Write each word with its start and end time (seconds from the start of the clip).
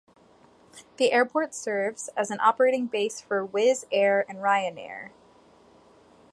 The 0.97 1.11
airport 1.11 1.53
serves 1.53 2.07
as 2.17 2.31
an 2.31 2.39
operating 2.39 2.87
base 2.87 3.21
for 3.21 3.45
Wizz 3.45 3.85
Air 3.91 4.25
and 4.27 4.39
Ryanair. 4.39 5.11